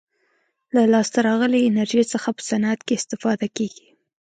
[0.75, 3.87] له لاسته راغلې انرژي څخه په صنعت کې استفاده کیږي.